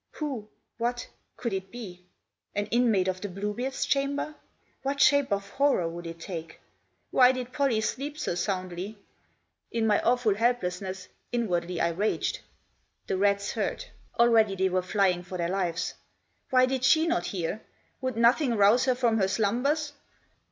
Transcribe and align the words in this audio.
Who— 0.13 0.49
what— 0.79 1.07
could 1.37 1.53
it 1.53 1.69
be? 1.69 2.03
An 2.55 2.65
inmate 2.71 3.07
of 3.07 3.21
the 3.21 3.29
Blue 3.29 3.53
beard's 3.53 3.85
Chamber? 3.85 4.33
What 4.81 4.99
shape 4.99 5.31
of 5.31 5.47
horror 5.51 5.87
would 5.87 6.07
it 6.07 6.17
Digitized 6.17 6.27
by 6.27 6.39
A 6.39 6.47
VISION 6.47 6.49
OF 6.49 6.49
THE 6.49 6.53
NIGHT. 6.55 7.03
11T 7.03 7.05
take? 7.05 7.09
Why 7.11 7.31
did 7.31 7.53
Pollie 7.53 7.81
sleep 7.81 8.17
so 8.17 8.33
soundly? 8.33 8.97
In 9.69 9.85
my 9.85 10.01
awful 10.01 10.33
helplessness 10.33 11.07
inwardly 11.31 11.79
I 11.79 11.89
raged. 11.89 12.39
The 13.05 13.17
rats 13.17 13.51
heard; 13.51 13.85
already 14.17 14.55
they 14.55 14.69
were 14.69 14.81
flying 14.81 15.21
for 15.21 15.37
their 15.37 15.49
lives. 15.49 15.93
Why 16.49 16.65
did 16.65 16.83
she 16.83 17.05
not 17.05 17.27
hear? 17.27 17.61
Would 18.01 18.17
nothing 18.17 18.55
rouse 18.55 18.85
her 18.85 18.95
from 18.95 19.19
her 19.19 19.27
slumbers 19.27 19.93